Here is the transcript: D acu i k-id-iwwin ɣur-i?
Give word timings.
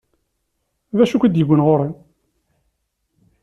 D 0.97 0.99
acu 1.03 1.15
i 1.15 1.19
k-id-iwwin 1.21 1.63
ɣur-i? 1.65 1.89